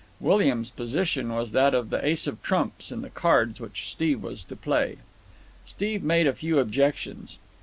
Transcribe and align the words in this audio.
William's 0.19 0.71
position 0.71 1.31
was 1.31 1.51
that 1.51 1.75
of 1.75 1.91
the 1.91 2.03
ace 2.03 2.25
of 2.25 2.41
trumps 2.41 2.91
in 2.91 3.03
the 3.03 3.09
cards 3.11 3.59
which 3.59 3.87
Steve 3.87 4.23
was 4.23 4.43
to 4.43 4.55
play. 4.55 4.97
Steve 5.63 6.01
made 6.01 6.25
a 6.25 6.33
few 6.33 6.57
objections. 6.57 7.37